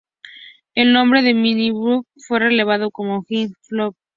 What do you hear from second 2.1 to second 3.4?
fue revelado como